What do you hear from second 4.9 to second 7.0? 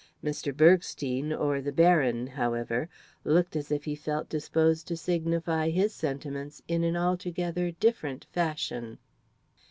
signify his sentiments in an